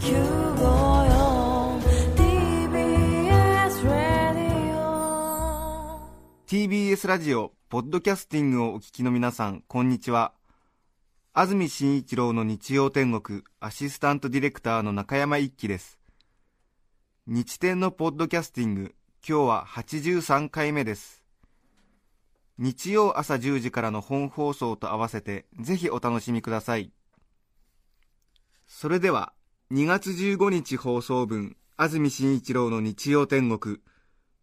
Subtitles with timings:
[0.00, 1.78] 954
[2.16, 6.00] TBS ラディオ
[6.46, 10.32] TBS ラジオポッドキャスティングをお聞きの皆さんこんにちは。
[11.34, 15.98] 安住紳一郎の日曜天国アシスタントディレクターの中山一輝です。
[17.26, 18.94] 日天のポッドキャスティング
[19.28, 21.22] 今日は83回目です。
[22.56, 26.90] 日曜朝10時からの本放送と合わせてぜひお楽しみください。
[28.66, 29.34] それでは
[29.72, 33.76] 2月15日放送分安住紳一郎の日曜天国。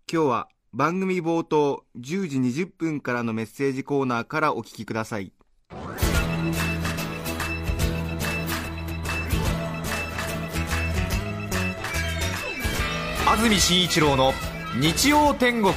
[0.09, 5.33] 今日は番組冒頭10時20分からのメッセージコーナーからお聞きください。
[13.27, 14.31] 安住紳一郎の
[14.79, 15.73] 日曜天国。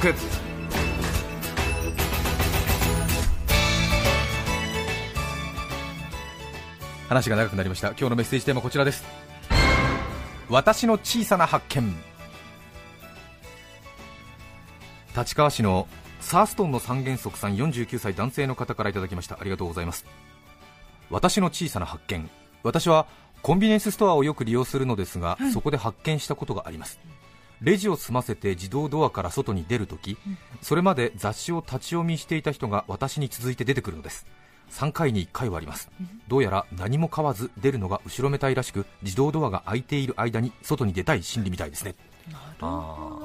[7.09, 7.89] 話が長くなりました。
[7.89, 9.30] 今日のメッセージテーマはこちらです。
[10.51, 11.95] 私の小さな発見。
[15.15, 15.87] 立川市の
[16.19, 19.37] サーストンの三原則さん49歳男性の方からいただきました。
[19.39, 20.05] ありがとうございます。
[21.09, 22.29] 私の小さな発見。
[22.63, 23.07] 私は
[23.41, 26.99] コンビニエンスストアをよく利用するのですが、そこで発見したことがあります。
[27.61, 30.17] レジを済ませて自動ドアから外に出るとき、
[30.61, 34.25] それまで雑誌を立ち読みしていた人が私に続いて出てくるのです
[34.71, 35.89] 3回に1回はあります。
[36.27, 41.95] どうやら何も買わず出るのが後ろめたいらしく自動ドアが開いている間に外に出たい心理みたいですね。
[42.61, 43.17] あ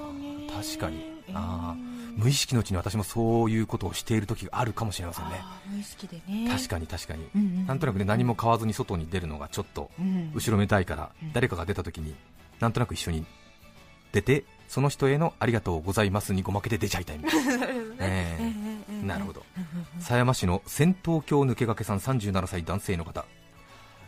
[0.50, 1.16] ー確かに。
[1.32, 5.32] あー無意識のうちに私もそういうことをしている時があるかもしれませんね。
[5.70, 6.48] 無意識でね。
[6.50, 12.14] 確かに確かに、うんうんなんとなくね何も買わずに外に出るのがちょっとうん後ろめたいから、誰かが出た時に
[12.58, 13.26] なんとなく一緒に
[14.12, 17.65] 出てその人へのありがとうございますにごまけて出ちゃいたいみたいな
[17.98, 19.06] ええ。
[19.06, 19.44] なるほど。
[20.00, 23.24] 狭山市の仙東京抜け駆けさん37歳男性の方。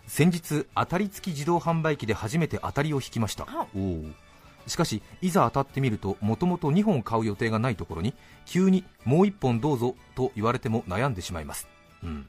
[0.07, 3.47] 先日当たり付き自動販売機で初めて当たりを引きました。
[3.77, 4.05] おお
[4.67, 8.13] しかしいざ当たってみるともともと2本買う予定がないところに
[8.45, 11.69] 急にもう1本どうぞと言われても悩んでしまいます、
[12.03, 12.29] うん、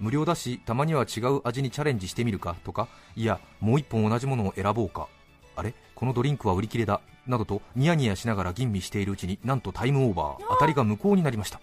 [0.00, 5.06] 無料だしたまには違う味にチャレンジしてみるかとかいやもう1本同じものを選ぼうか。
[5.54, 5.74] あれ？
[5.94, 11.60] このドリンクは売り切れだなどとニヤニヤしながら吟味しているうちになんとタイムオーバー当たりが無効になりました。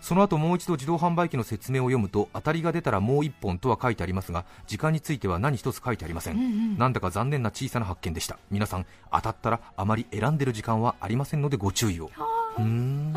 [0.00, 12.10] その後もう一度自動販売機の説明を読むと当たりが出たらもう1本とは書いてありますが時間については何一つ書いてありません、なんだか残念な小さな発見でした皆さん当たったらあまり選んでる時間はありませんのでご注意を。
[12.56, 13.14] うーん。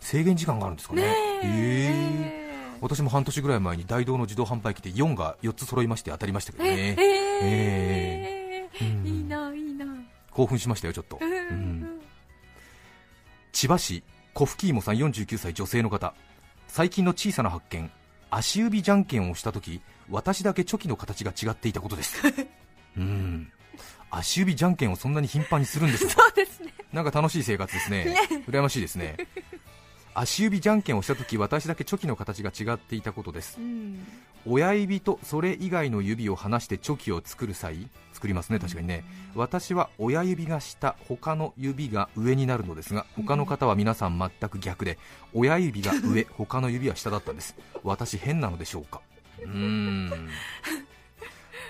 [0.00, 1.02] 制限時間があるんですかね。
[1.02, 1.06] へ
[1.42, 2.46] え。
[2.80, 6.96] 私も半年ぐらい前に大道の自動販売機で4が4つ揃いまして当たりましたけどね。
[7.42, 9.06] ええうん。
[9.06, 9.45] いいないいな
[10.36, 11.24] 興奮しましたよちょっと、う
[11.54, 12.00] ん。
[13.52, 14.02] 千葉市
[14.34, 16.12] コフキーモさん49歳女性の方。
[16.68, 17.90] 最近の小さな発見。
[18.30, 19.80] 足指じゃんけんをした時
[20.10, 22.20] 私だけチョキの形が違っていたことです。
[22.98, 23.50] うん。
[24.10, 26.22] 足指じゃんけんをそんなに頻繁にするんでしょうか？
[26.22, 26.74] そうですね。
[26.92, 28.14] なんか楽しい生活ですね。
[28.46, 29.16] 羨ましいですね
[30.18, 33.58] 足指じゃんけんをした時私だけチョキの形が違っていたことです。
[33.60, 34.04] うん。
[34.48, 39.04] 親指とそれ以外の指を離してチョキを作る際作りますね確かにね。
[39.34, 44.98] 私は親指が下他の指が上になるのですが他の方は皆さん全く逆で
[45.34, 47.54] 親指が上 他の指は下だったんです。
[47.82, 49.00] 私変なのでしょうか？
[49.42, 50.10] うーん。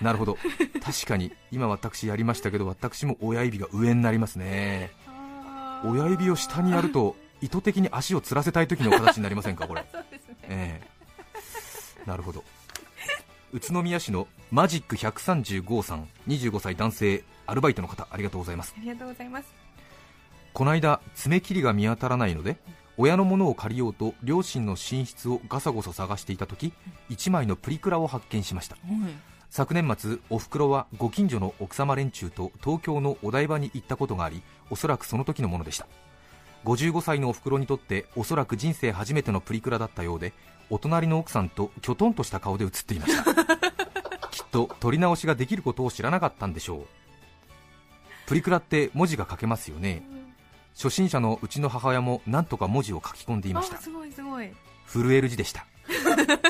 [0.01, 0.37] なるほど。
[0.83, 4.91] 確かに今私やりましたけど私も親指が上になりますね。
[5.83, 9.85] 親指を下にやると意図的に足をつらせたい時の形になりませんかこれ。
[9.91, 10.35] そうですね。
[10.43, 10.81] え
[12.05, 12.07] え。
[12.07, 12.43] なるほど。
[13.53, 18.73] 宇都宮市のマジック135さん25歳男性アルバイトの方ありがとうございます。
[18.77, 19.47] ありがとうございます。
[20.53, 22.57] この間爪切りが見当たらないので
[22.97, 26.73] 親のものを借りようと両親の寝室をガサゴソ探していた時
[27.09, 28.77] 1枚のプリクラを発見しました。
[29.49, 35.87] 昨年末おふくろはご近所の奥様連中と東京のお台場に行ったことがありおそらくその時のものでした
[36.65, 40.33] 55歳のおふくろにとっておそらく人生初めてのプリクラだったようで
[40.69, 43.33] お隣の奥さんときょとんとした顔で写っていました。
[44.31, 46.87] きっと撮り直しができることを知らなかったんでしょう。
[48.27, 50.03] プリクラって文字が書けますよね。
[50.75, 53.77] 初心者のうちの母親も何とか文字を書き込んでいました。
[53.77, 54.51] あすごいすごい。
[54.85, 55.65] 震える字でした。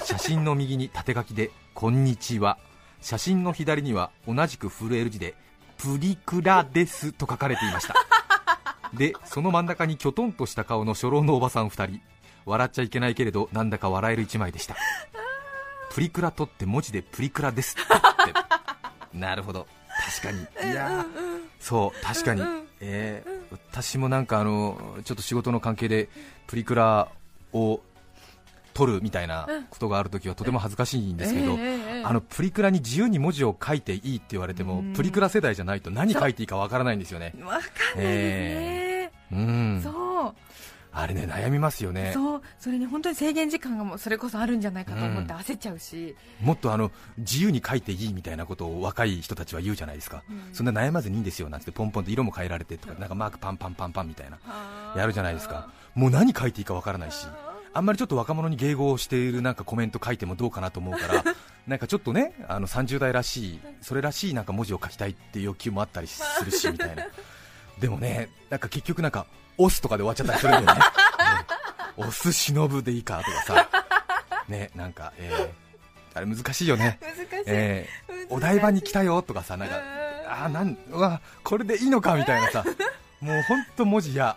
[0.03, 2.57] 写真の右に縦書きで「こんにちは」
[3.01, 5.35] 写真の左には同じく震える字で
[5.77, 7.93] 「プリクラです」と書かれていました
[8.93, 12.01] でその真ん中にきょとんとした顔の初老のおばさん2人。
[12.45, 14.75] 笑っちゃいけないけれどなんだか笑える1枚でした。
[15.91, 19.17] プリクラ撮って文字でプリクラですって。
[19.17, 19.67] なるほど。
[20.21, 20.71] 確かに。
[20.71, 21.05] いやー。
[21.59, 22.41] そう確かに、
[22.79, 23.37] えー
[23.71, 26.09] 私もなんかあのちょっと仕事の関係で
[26.47, 27.09] プリクラ
[27.53, 27.81] を
[28.77, 34.93] 取るみたいなことがあるときはとても恥ずかしいんですけど、ええええあのプリクラに自由に文字を書いていいって言われても、うん。
[34.93, 37.33] プリクラ世代じゃないと何書いていいかわからないんですよね。
[37.41, 37.57] わか
[37.95, 40.33] んないですね、うん、そう。
[40.93, 42.11] あれね悩みますよね。
[42.13, 42.41] そう。
[42.59, 45.39] それに本当に制限時間がもうそれこそあるんじゃないかと思ってうん。
[45.39, 50.53] 焦っちゃうし、もっとあの自由に書いていいみたいなことを若い人たちは言うじゃないですか、うん。
[50.53, 54.37] そんな悩まずにいいんですよなんてポンポンと色も変えられてとかなんかマークパンパンパンパンみたいな。
[54.95, 55.71] やるじゃないですか。
[55.95, 57.25] もう何書いていいかわからないし
[57.73, 61.23] あんまりちょっと若者に迎合しているなんかコメント書いてもどうかなと思うから
[61.67, 67.05] なんかちょっとねあの30代らしいそれらしいなんか文字を書きたいっていう欲求もあったりするしみたいな。
[67.79, 69.27] でもねなんか結局なんか
[69.57, 70.85] 押すとかで終わっちゃったりするんだよね。
[70.85, 70.85] ね。
[71.97, 73.69] 押す忍ぶでいいかとかさ。
[74.47, 75.67] ねなんか、えー
[76.17, 76.99] あれ難しいよね。
[77.45, 79.83] えーお台場に来たよとかさ、なんか、うん。
[79.83, 82.65] あーなんうわこれでいいのかみたいなさ、
[83.21, 84.35] もう本当文字や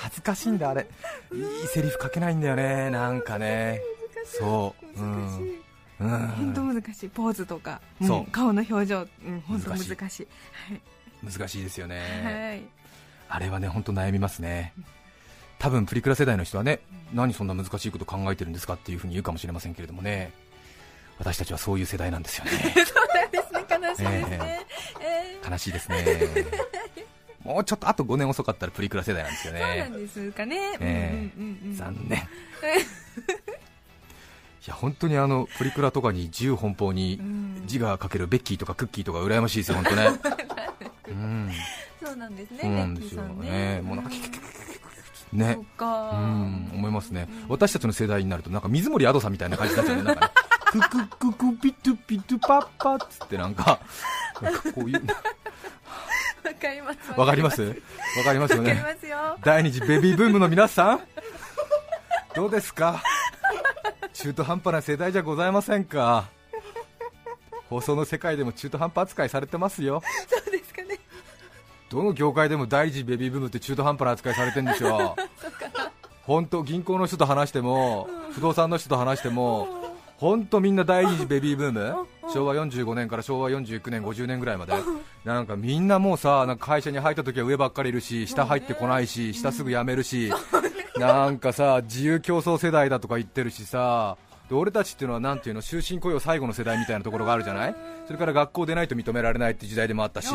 [0.00, 0.86] 恥ずかしいんだあれ、
[1.32, 3.80] いいセリフ書けないんだよね、なんかね、
[4.24, 6.28] そう、う難しい、ん、うん。
[6.28, 7.08] 本当難しい。
[7.10, 8.20] ポーズとか、そう。
[8.22, 8.24] ん。
[8.26, 10.28] 顔の表情、うん、本当難難しい。
[11.22, 12.62] 難しいですよはい、ね、はい、
[13.28, 14.72] あれはね本当悩みますね。
[15.58, 16.80] 多分プリクラ世代の人はね、
[17.12, 20.32] 何そんな難しいこと考えてるんですかっていうふうに言うかもしれませんけれどもね、
[21.18, 22.50] 私たちはそういう世代なんですよね。
[22.86, 24.10] そうなんですね。
[24.10, 24.64] 悲しいですね、
[25.02, 26.04] えー悲しいですね。
[27.44, 29.92] もうちょっとあと5年遅かったらプリクラ世代なんですよそうなねん。
[29.92, 32.18] ですかね、えうんうんうんうん残念
[34.60, 40.10] いや本当にあのプリクラとかに自由奔放にうん字が書けるベッキーとかクッキーとか羨ましいですよ、本当ね。
[41.08, 41.50] うん、
[42.04, 43.80] そうなんですね、そうなんですよね。
[43.82, 44.10] もうなんか
[45.32, 47.48] ねうん、思いますねうん。
[47.48, 50.02] 私たちの世代になるとなんか水森アドさんみたいな感じになっちゃうね。
[50.02, 50.30] なんかね、
[50.70, 53.80] ククククピトゥピトゥパッパっつってなんか、
[54.42, 55.02] なんかこういう、
[56.50, 57.12] わかります。
[57.16, 57.62] わかります？
[57.62, 57.74] わ
[58.24, 58.82] かりますよね。
[59.42, 61.00] 第二次ベビーブームの皆さん？
[62.34, 63.02] どうですか？
[64.12, 66.28] 中途半端な世代じゃございませんか？
[67.68, 70.02] 放送の世界でも中途半端扱いされてますよ。
[70.28, 70.98] そうですかね。
[71.88, 75.16] どの業界でも第二次ベビーブームって中途半端な扱いされてるんですよ
[76.22, 79.66] 本当銀行の人と話しても不動産の人と話しても
[80.16, 82.06] 本当みんな第二次ベビーブーム？
[82.32, 84.74] 昭和45年から昭和49年50年ぐらいまで
[85.24, 90.32] なんかみんなもうさなんか会社に入った時は上ばっかりいるし下入ってこないし下すぐ辞めるし
[90.96, 94.16] なんかさ自由競争世代だとか言ってるしさ
[94.48, 97.76] で俺たちっていうのはなんていうの終身雇用最後の世代みたいなところがあるじゃない？
[98.06, 100.28] それから学校でないと認められないって時代でもあったし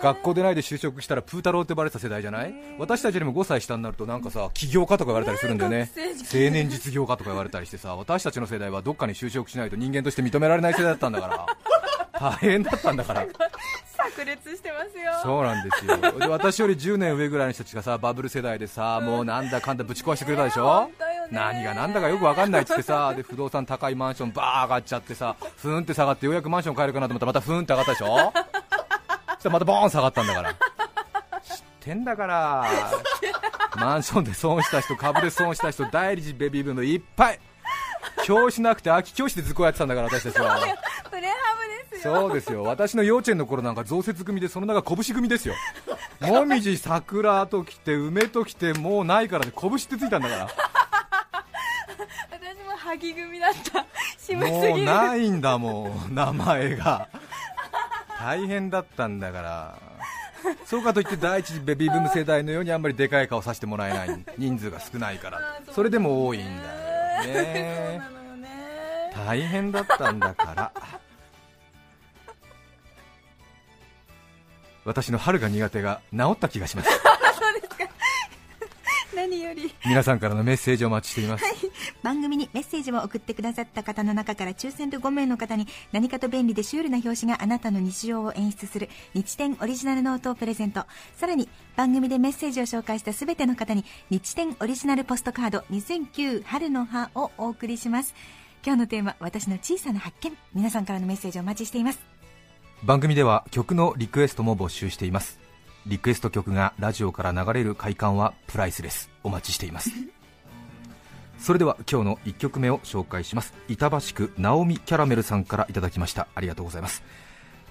[0.00, 2.54] 学校でないで就職したらプータローって呼ばれてた世代じゃない？
[2.78, 5.90] 私たちよりも5歳下になるとなんかさ起業家とか言われたりするんだよね。
[6.32, 11.46] 青年実業家とか言われたりしてさ私たちの世代はどっかに就職しないと人間として認められない世代だったんだから
[12.18, 13.26] 大変だったんだから。
[14.16, 15.12] 炸裂してますよ。
[15.22, 15.96] そうなんですよ。
[16.18, 20.64] で私より10年上ぐらいの人たちがさバブル世代でさもうなんだかんだぶち壊してくれたでしょ？
[20.64, 21.28] 本当よね。
[21.32, 28.06] 何がなんだかよくわかんないっつってさで不動産高いマンションバー上がっちゃってさふーんって下がってようやくマンション買えるかなと思ったらまたふーんって上がったでしょ？
[28.16, 30.52] そしたらまたボーン下がったんだから。
[30.52, 30.58] 知っ
[31.80, 32.66] てんだから。
[33.76, 37.40] マンションで損した人株で損した人第二次ベビーブームいっぱい。
[38.24, 40.58] 教師なくて空き教師で図工やってたんだから私たちは
[42.02, 42.62] そうですよ。
[42.62, 45.54] 私の幼稚園の頃なんか増設組でその名が拳組ですよ。
[46.20, 50.48] もみじ桜ときて梅ときてもうないからね拳ってついたんだから。
[52.30, 53.86] 私も萩組だった。
[54.18, 54.68] 渋すぎる。
[54.70, 56.14] もうないんだもん。
[56.14, 57.08] 名前が。
[58.18, 59.78] 大変だったんだから。
[60.64, 64.24] そうかといって第一次ベビーブーム世代のようにあんまりでかい顔させてもらえない。
[64.38, 65.60] 人数が少ないから。
[65.72, 69.12] それでも多いんだよそうねなのよね。
[69.26, 70.72] 大変だったんだから
[74.88, 76.90] 私の春が苦手が治った気がします。
[79.14, 79.74] 何より。
[79.84, 81.44] 皆さんからのメッセージをお待ちしています。
[82.02, 90.86] 番組にメッセージを送ってくださった方の中から抽選で5名の方に何かと便利でシュールな表紙があなたの日常を演出する日展オリジナルノートをプレゼント。
[91.16, 98.14] さらに番組でメッセージを紹介した全ての方に日展オリジナルポストカード2009春の葉をお送りします。
[98.64, 100.36] 今日のテーマ私の小さな発見。
[100.54, 102.17] 皆さんからのメッセージをお待ちしています
[102.84, 105.40] 番組では曲のリクエストも募集しています。
[105.86, 109.10] リクエスト曲がラジオから流れる快感はプライスレス。
[109.24, 109.90] お待ちしています。
[111.38, 113.52] それでは今日の1曲目を紹介します。
[113.68, 116.28] 板橋区ナオミキャラメルさんからいただきました。
[116.34, 117.02] ありがとうございます。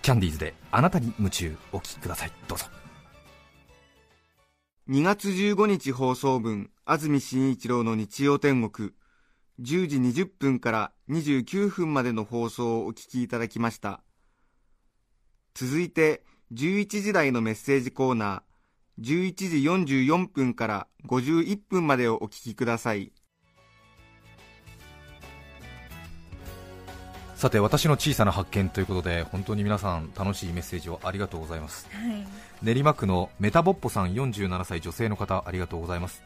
[0.01, 2.31] キャンディーズであなたに夢中お聴きください。
[2.47, 2.65] どうぞ。
[4.89, 8.91] 2月15日放送分、安住紳一郎の日曜天国、
[9.61, 14.01] 10時20分から29分までの放送をお聞きいただきました。
[15.59, 16.21] 続いて、
[16.53, 23.11] 11時台のメッセージコーナー、11時44分から51分までをお聞きください。
[27.33, 32.25] さて私の小さな発見ということで本当に皆さん楽しいメッセージをありがとうございます、はい、
[32.63, 36.23] 練馬区のメタボッポさん47歳女性の方ありがとうございます。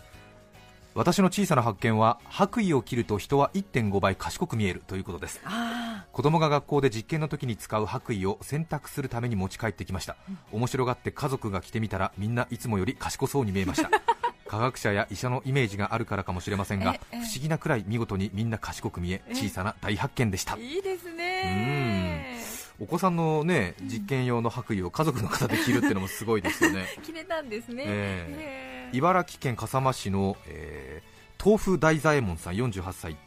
[0.94, 5.42] 私の小さな発見は白衣を着ると人は1.5倍賢く見えるということです。
[5.46, 10.18] あ子供が学校で実験の時に使う白衣を洗濯するために持ち帰ってきました、
[10.52, 13.90] 面白がって家族が着てみたらみんないつもより賢そうに見えました。
[14.48, 20.56] 科学者や医者のイメージがあるからかもしれませんがええ不思議なくらい見事にみんな賢く見え小さな大発見でした。
[20.56, 22.38] あいいですね。
[22.82, 26.86] お子さんのね実験用の白衣を家族の方で着るっていうのもすごいですよね。
[27.02, 27.84] 着れたんですね。
[27.88, 31.12] えへー茨城県笠間市の、えー
[31.44, 33.18] 豆腐大左衛門さん48歳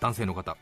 [0.00, 0.56] 男性の方。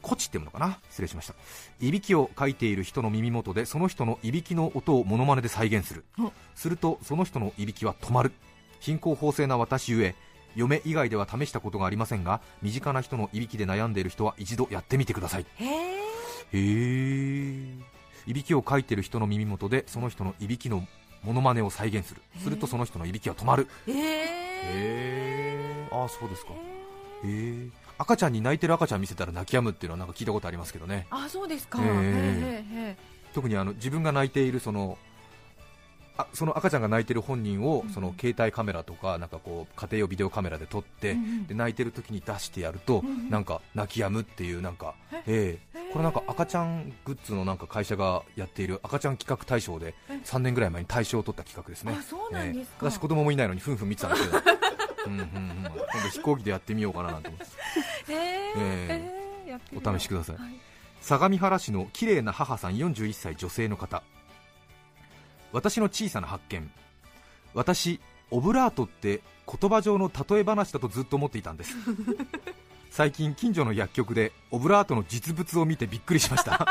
[0.00, 0.78] コチっていうのかな？
[0.88, 1.34] 失礼しました。
[1.78, 6.06] いびきをかいている人の耳元でその人のいびきの音をモノマネで再現する。
[6.18, 6.32] お。
[6.54, 8.32] するとその人のいびきは止まる。
[8.80, 10.14] 貧困法制な私ゆえ
[10.56, 15.46] 嫁以外では試したことがありませんが身近な人のいびきで悩んでいる人は一度やってみてください。
[15.56, 15.94] へえへ
[16.52, 17.94] え
[18.26, 20.86] いびきをかいている人の耳元でその人のいびきの
[21.24, 22.22] モノマネを再現する。
[22.38, 23.68] するとその人のいびきは止まる。
[23.86, 23.98] へえへ
[24.64, 26.52] えああそうですか。
[26.52, 26.56] へ
[27.24, 31.06] え赤ちゃんに泣いてる赤ちゃん見せたら泣き止むっていうのはなんか聞いたことありますけどね。
[31.10, 31.80] あそうですか。
[31.80, 32.90] へーへーへー。
[32.90, 32.96] へ
[33.34, 34.98] 特にあの自分が泣いているその
[36.16, 41.16] あその赤ちゃんが泣いてる本人をその携帯カメラとかなんかこう家庭用ビデオカメラで撮って、
[41.48, 44.94] で泣いてる時に出してやると、なんか泣き止むっていうなんか、
[45.26, 45.92] えええ。
[45.92, 49.94] これなんか赤ちゃんグッズのなんか会社がやっている赤ちゃん企画大賞で
[50.24, 51.96] 3年ぐらい前に大賞を取った企画ですね
[52.78, 54.42] 私子供もいないのにふんふん見てたんですけど。
[55.06, 55.26] うんうんうん。
[55.64, 57.46] 今度飛行機でやってみようかななんて思って
[58.08, 58.14] え
[58.56, 59.48] へー。
[59.50, 59.90] やってみよう。
[59.90, 60.36] お試しください。
[60.36, 60.54] はい。
[61.00, 64.02] 相模原市の綺麗な母さん41歳女性の方
[65.54, 66.68] 私の小さな発見。
[67.54, 68.00] 私
[68.32, 71.76] オブラートって言葉上の例え話だとずっと思っていたんです。
[72.90, 76.66] 最近近所の薬局でオブラートの実物を見てびっくりしました。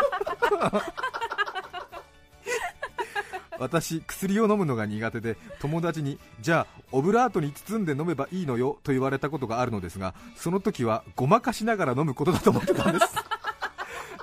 [3.57, 13.15] 私薬を飲むのが苦手で友達にじゃあオブラートに包んで飲めばいいのよと言われたことがあるのですがその時はごまかしながら飲むことだと思ってたんです。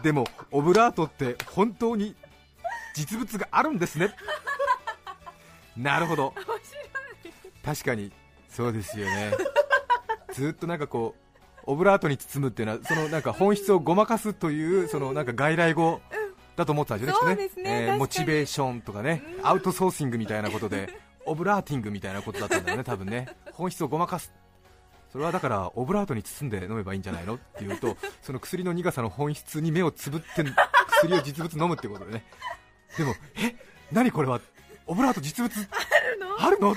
[0.02, 2.14] でもオブラートって本当に
[2.94, 4.14] 実物があるんですね。
[5.76, 6.34] なるほど。
[7.64, 8.12] 確かに。
[8.48, 9.32] そうですよね。
[10.32, 16.00] ずっとなんかこうオブラートに包むっていうのはそのなんか本質をごまかすというそのなんか外来語
[16.56, 17.98] だと思ってたんですよねすね確かに。
[17.98, 19.22] モチベーションとかね。
[19.42, 23.28] アウトソーシングみたいなことでオブラーティングみたいなことだったんだよね多分ね。
[23.52, 24.32] 本質をごまかす。
[25.12, 30.44] それはだからオブラートに包んで飲めばいいんじゃないのっていうとその薬の苦さの本質に目をつぶって
[30.88, 32.24] 薬を実物飲むってことでね。
[32.96, 33.54] でもえ？
[33.92, 34.40] 何これは？
[34.90, 35.68] オブラート実物。
[36.40, 36.72] あるの？
[36.72, 36.74] っ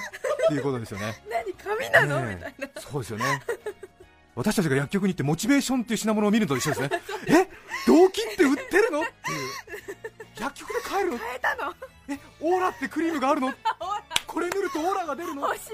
[0.47, 1.15] ていうことですよね。
[1.31, 2.23] 何紙なの？
[2.23, 2.67] ねみたいな。
[2.67, 3.41] えそうですよね。
[4.35, 6.89] 私たちが薬局に行ってモチベーションっていう品物を見るのと一緒ですね。
[7.27, 7.49] え？
[7.87, 9.01] 動機って売ってるの？
[9.01, 9.49] っていう。
[10.39, 11.17] 薬局で買えるの？
[11.17, 11.73] 変えたの？
[12.09, 12.19] え？
[12.39, 13.51] オーラってクリームがあるの？
[14.27, 15.41] これ塗るとオーラが出るの？
[15.47, 15.71] 欲しい。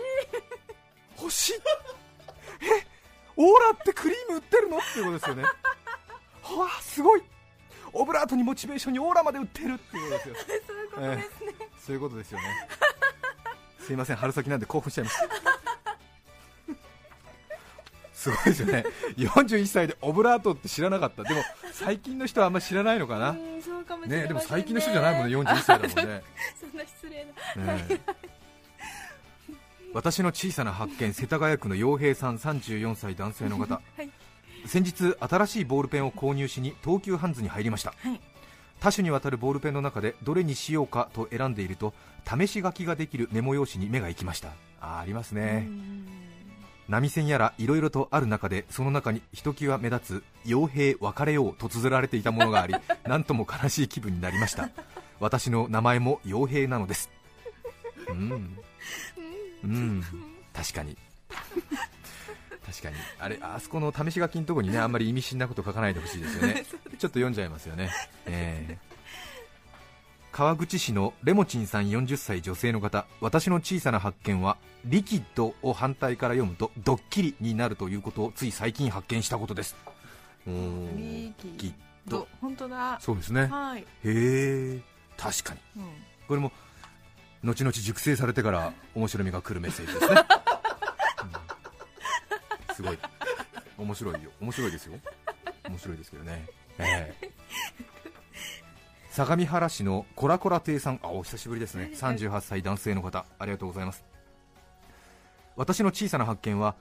[1.22, 1.54] 欲しい。
[1.56, 2.88] え？
[3.36, 4.78] オーラってクリーム売ってるの？
[4.78, 5.44] っていうことですよね。
[6.44, 7.24] はあすごい。
[7.92, 12.46] オブラートにモチベーションにオーラまで売ってるっていうことですよ いうことですね、ええそういうことですよね。
[13.80, 15.24] すいません春先なんで興奮しちゃいました。
[18.14, 18.84] すごいですよね。
[19.18, 21.24] 41歳でオブラートって知らなかった。
[21.24, 21.42] でも
[21.72, 23.32] 最近の人はあんまり知らないのかな。
[23.34, 24.28] うんそうかもしれませんね。
[24.28, 26.24] でも最近の人じゃないもんね41歳だもんね。
[26.62, 27.32] そんな失礼な。
[27.74, 28.00] ええ。
[29.92, 34.12] 私の小さな発見世田谷区の洋平さん34歳男性の方、はい。
[34.68, 38.22] 先日新しいボールペンを購入しに東急ハンズに入りました、はい
[38.80, 41.94] 多種にわたるボールペンの中でどれにしようかと選んでいると
[42.26, 44.50] 試し書きができるメモ用紙に目が行きました。
[44.82, 45.68] あーありますね、
[46.88, 54.70] 波線やらいろいろとある中でその中にひときわ目立つ「傭兵別れよう」と綴られていたものがあり なんとも悲しい気分になりました。
[55.20, 57.10] 私の名前も傭兵なのです。
[58.08, 58.58] うん。
[59.64, 60.04] うん。
[60.54, 60.98] 確かに
[62.70, 62.96] 確かに。
[63.20, 66.66] あれあそこの試し書きのところにねあんまり意味深なこと書かないでほしいですよね。
[66.66, 67.90] ちょっと読んじゃいますよね、
[68.28, 68.78] ええ。
[70.32, 73.08] 川口市のレモチンさん40歳女性の方。
[73.20, 79.76] 私の小さな発見はリキッドを反対から読むとドッキリになるということをつい最近発見したことです。
[80.46, 81.74] リキキッ
[82.08, 82.20] ド。
[82.20, 83.00] ど本当だ。
[83.02, 83.48] そうですね。
[83.48, 84.80] はい、へえ。
[85.18, 85.60] 確かに。
[85.78, 85.84] うん。
[86.28, 86.52] これも
[87.44, 90.49] 後々熟成されてから面白みが来るメッセージですね、うん
[92.80, 92.98] すごい。
[93.78, 94.32] 面白いよ。
[94.40, 94.98] 面白いですよ。
[95.68, 96.46] 面白いですけどね、
[96.78, 97.32] ええ。
[99.12, 101.00] 相模原市のコラコラ亭さん。
[101.04, 101.92] あお久しぶりですね。
[101.94, 103.26] 38歳男性の方。
[103.38, 104.06] ありがとうございます。
[105.58, 106.76] 私の小さな発見は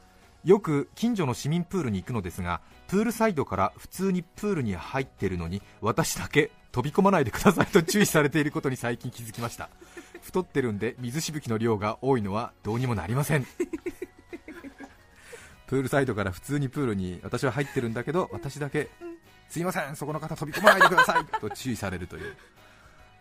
[0.45, 9.69] よく近所の市民プールに行くのですがプールサイドから普通にプールに入ってるのに私だけ飛び込まないでくださいと注意されていることに最近気づきました。
[10.23, 13.47] 太ってるんで水しぶきの量が多いのはどうにもなりません。
[15.69, 18.89] プールサイドから普通にプールに私は入ってるんだけど私だけ
[19.49, 22.37] すいませんそこの方飛び込まないでください と注意されるという。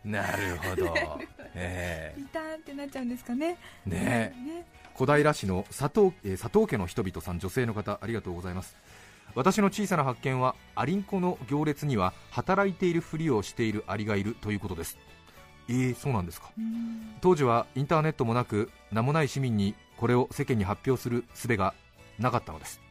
[0.06, 1.20] なるほど、
[1.54, 3.58] えリターンってなっちゃうんですかね。
[3.88, 4.34] えね。
[4.34, 4.66] えね。
[4.94, 8.78] 小平市の佐藤,、えー佐藤家の人々さん女性の方ありがとうございます。
[9.36, 14.98] 私の小さな発見はアリンコの行列には働いているふりをしているアリがいるということです。
[15.68, 16.52] えー、そうなんですか。
[17.20, 21.74] 当時はインターネットもなく名もない市民にこれを世間に発表する術が
[22.20, 22.82] なかったのです、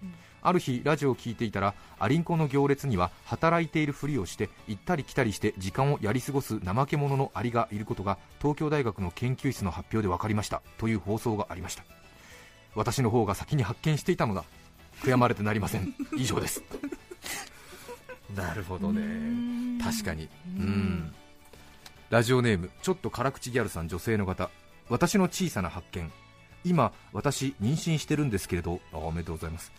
[0.42, 10.62] ある日ラジオを聞いていたらアリンコの行列には働いているふりをして行ったり来たりして時間をやり過ごす怠け者のアリがいることが東京大学の研究室の発表で分かりました。
[10.78, 11.84] という放送がありました。
[12.76, 14.44] 私の方が先に発見していたのだ。
[15.02, 15.94] 悔やまれてなりません。
[16.16, 16.62] 以上です。
[18.34, 19.82] なるほどね。
[19.82, 20.28] 確かに。
[20.56, 21.14] うん。
[22.10, 24.50] ラジオネームちょっと辛口ギャルさん女性の方。
[24.88, 26.12] 私の小さな発見
[26.64, 29.72] 今私妊娠してるんですけれどあおめでとうございます、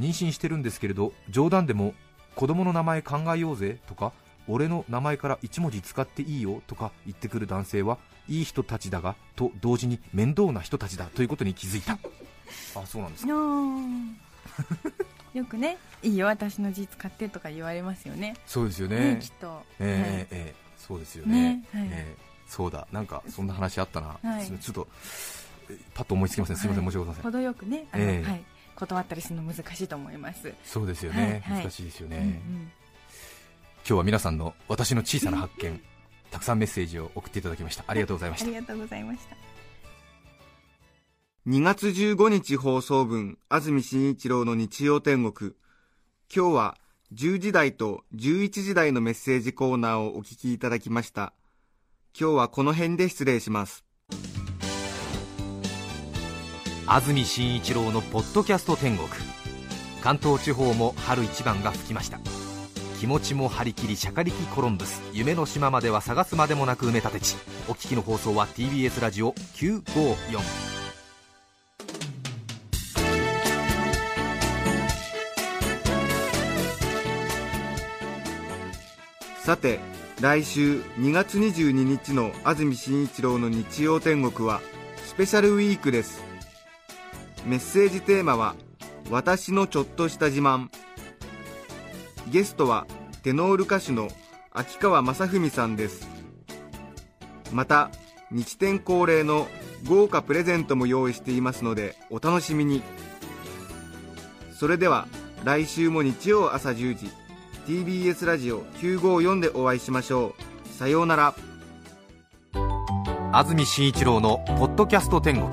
[0.00, 1.94] 妊娠してるんですけれど冗談でも
[2.34, 4.12] 子供の名前考えようぜとか
[4.48, 11.98] 俺の名前から1文字使っていいよとか言ってくる男性はいい人たちだがと同時に面倒な人たちだということに気づいた。
[12.80, 13.32] あそうなんですか。
[15.34, 18.36] よくねいいよ私の字使ってとか言われますよね。
[18.46, 19.14] そうですよね。
[19.14, 19.62] ねきっと。
[19.80, 21.56] ええええそうですよね。
[21.56, 21.88] ねはい。
[21.90, 22.86] ええそうだ。
[22.92, 24.46] なんかそんな話あったな、はい。
[24.46, 25.45] ちょっとえ
[25.94, 26.56] パッと思いつきません。
[26.56, 26.92] すみません、はい。
[26.92, 27.32] 申し訳ございません。
[27.32, 28.28] 程よくねええ。
[28.28, 28.44] はい、
[28.74, 31.56] 断ったりするの難しいと思います、そうですよね、はい。
[31.56, 32.32] はい難しいですよね、うんうん。
[32.32, 32.70] 今
[33.84, 35.80] 日は皆さんの私の小さな発見
[36.30, 37.84] たくさんメッセージを送っていただきました。
[37.86, 38.46] ありがとうございました。
[38.46, 39.36] ありがとうございました。
[41.46, 45.52] 2月15日放送分安住紳一郎の日曜天国。
[46.34, 46.78] 今日は
[47.14, 51.32] 10時台と11時台のメッセージコーナーをお聞きいただきました。
[52.18, 53.85] 今日はこの辺で失礼します
[56.88, 59.08] 安住紳一郎のポッドキャスト天国。
[60.04, 62.20] 関東地方も春一番が吹きました。
[63.00, 65.02] 気持ちも張り切りシャカリキコロンブス。
[65.12, 67.36] 夢の島までは探すまでもなく埋め立て地。
[67.68, 70.38] お聞きの放送は TBS ラジオ954
[79.42, 79.80] さて
[80.20, 84.60] 来週2月22日の安住紳一郎の日曜天国は
[85.04, 86.35] スペシャルウィークです。
[87.46, 88.56] メッセージテーマは
[89.08, 90.68] 「私のちょっとした自慢」
[92.28, 92.88] ゲストは
[93.22, 94.08] テノール歌手の
[94.50, 96.08] 秋川雅史さんです。
[97.52, 97.90] また
[98.32, 99.46] 日天恒例の
[99.86, 102.82] 豪華プレゼントも用意していますのでお楽しみに。
[104.58, 105.06] それでは
[105.44, 107.10] 来週も日曜朝10時
[107.68, 110.34] TBS ラジオ954でお会いしましょ
[110.66, 110.68] う。
[110.76, 111.34] さようなら。
[113.32, 115.52] 安住紳一郎の「ポッドキャスト天国」